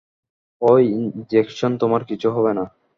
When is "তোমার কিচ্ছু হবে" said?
1.77-2.51